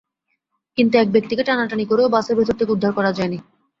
[0.77, 3.37] কিন্তু এক ব্যক্তিকে টানাটানি করেও বাসের ভেতর থেকে উদ্ধার করা যায়নি।